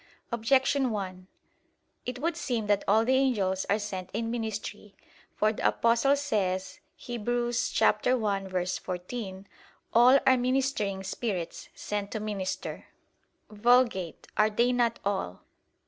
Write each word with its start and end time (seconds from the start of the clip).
Objection 0.31 0.89
1: 0.89 1.27
It 2.07 2.17
would 2.17 2.35
seem 2.35 2.65
that 2.65 2.83
all 2.87 3.05
the 3.05 3.13
angels 3.13 3.67
are 3.69 3.77
sent 3.77 4.09
in 4.15 4.31
ministry. 4.31 4.95
For 5.35 5.53
the 5.53 5.67
Apostle 5.67 6.15
says 6.15 6.79
(Heb. 7.07 7.27
1:14): 7.27 9.45
"All 9.93 10.19
are 10.25 10.37
ministering 10.37 11.03
spirits, 11.03 11.69
sent 11.75 12.09
to 12.13 12.19
minister" 12.19 12.87
[Vulg. 13.53 14.15
'Are 14.35 14.49
they 14.49 14.71
not 14.71 14.97
all 15.05 15.43